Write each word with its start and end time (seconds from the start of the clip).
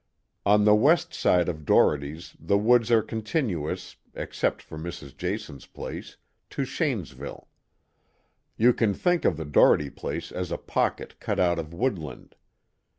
On 0.47 0.65
the 0.65 0.73
west 0.73 1.13
side 1.13 1.47
of 1.47 1.63
Dohertys' 1.63 2.35
the 2.39 2.57
woods 2.57 2.89
are 2.89 3.03
continuous, 3.03 3.97
except 4.15 4.63
for 4.63 4.75
Mrs. 4.75 5.15
Jason's 5.15 5.67
place, 5.67 6.17
to 6.49 6.63
Shanesville. 6.63 7.47
You 8.57 8.73
can 8.73 8.95
think 8.95 9.25
of 9.25 9.37
the 9.37 9.45
Doherty 9.45 9.91
place 9.91 10.31
as 10.31 10.51
a 10.51 10.57
pocket 10.57 11.19
cut 11.19 11.39
out 11.39 11.59
of 11.59 11.71
woodland. 11.71 12.35